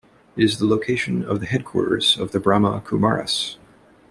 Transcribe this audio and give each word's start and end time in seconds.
It 0.35 0.43
is 0.45 0.57
the 0.57 0.65
location 0.65 1.23
of 1.23 1.41
the 1.41 1.45
headquarters 1.45 2.17
of 2.17 2.31
the 2.31 2.39
Brahma 2.39 2.81
Kumaris. 2.83 3.57